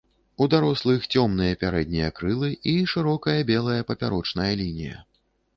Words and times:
У 0.43 0.45
дарослых 0.53 1.03
цёмныя 1.15 1.59
пярэднія 1.63 2.09
крылы 2.21 2.49
і 2.71 2.73
шырокая 2.95 3.39
белая 3.53 3.79
папярочная 3.91 4.53
лінія. 4.65 4.97